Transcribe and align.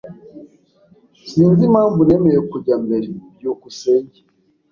Sinzi 1.29 1.61
impamvu 1.69 1.99
nemeye 2.07 2.39
kujya 2.51 2.75
mbere. 2.83 3.07
byukusenge 3.37 4.19